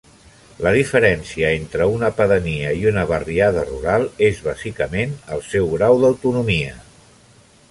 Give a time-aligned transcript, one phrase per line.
[0.67, 6.79] La diferència entre una pedania i una barriada rural és bàsicament el seu grau d'autonomia.